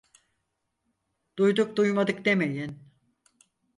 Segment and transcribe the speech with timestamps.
[1.37, 2.79] Duyduk duymadık demeyin!